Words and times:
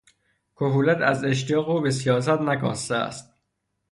کهولت 0.55 0.97
از 1.01 1.23
اشتیاق 1.23 1.69
او 1.69 1.81
به 1.81 1.91
سیاست 1.91 2.29
نکاسته 2.29 2.95
است. 2.95 3.33